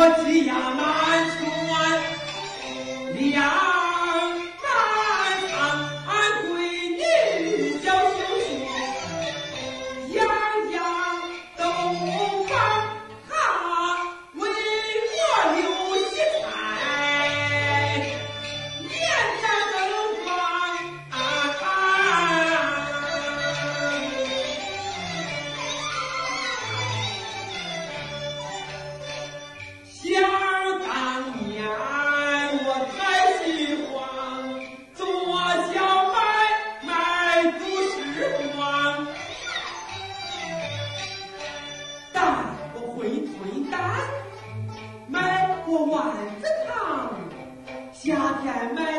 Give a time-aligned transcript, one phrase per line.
[0.00, 0.89] 我急呀，那。
[45.70, 46.04] 做丸
[46.42, 47.10] 子汤，
[47.92, 48.89] 夏天卖。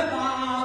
[0.00, 0.59] goodbye.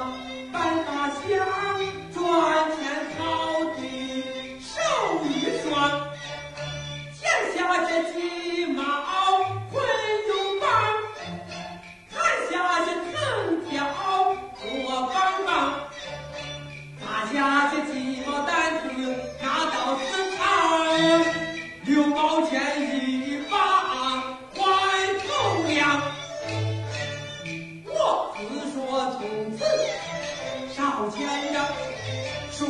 [32.50, 32.64] 谁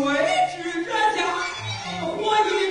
[0.62, 1.26] 知这家
[2.00, 2.14] 伙
[2.60, 2.65] 一。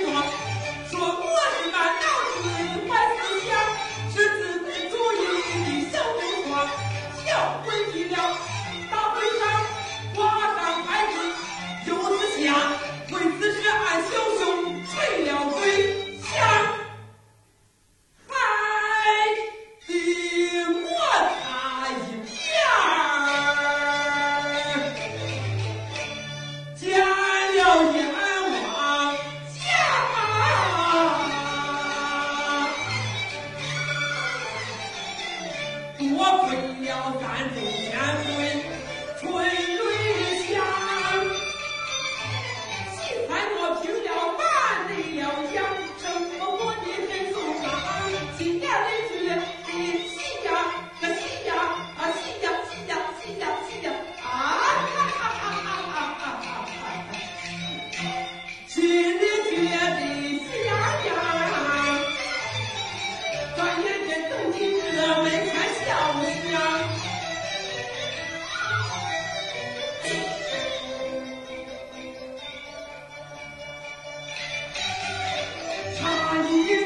[75.98, 76.85] 差一